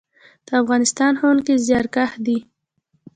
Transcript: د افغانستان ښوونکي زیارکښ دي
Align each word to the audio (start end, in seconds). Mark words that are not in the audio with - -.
د 0.45 0.47
افغانستان 0.61 1.11
ښوونکي 1.19 1.53
زیارکښ 1.67 2.11
دي 2.25 2.37